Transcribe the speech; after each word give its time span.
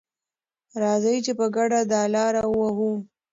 راځئ 0.81 1.17
چې 1.25 1.31
په 1.39 1.45
ګډه 1.55 1.79
دا 1.91 2.03
لاره 2.15 2.43
ووهو. 2.49 2.91